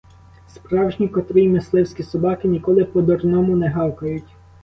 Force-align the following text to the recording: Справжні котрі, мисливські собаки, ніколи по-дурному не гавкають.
Справжні 0.47 1.07
котрі, 1.09 1.47
мисливські 1.49 2.03
собаки, 2.03 2.47
ніколи 2.47 2.85
по-дурному 2.85 3.55
не 3.55 3.69
гавкають. 3.69 4.35